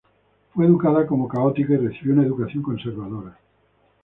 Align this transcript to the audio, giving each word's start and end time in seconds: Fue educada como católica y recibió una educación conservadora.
Fue 0.55 0.65
educada 0.65 1.05
como 1.05 1.27
católica 1.27 1.73
y 1.73 1.77
recibió 1.77 2.13
una 2.15 2.23
educación 2.23 2.63
conservadora. 2.63 3.37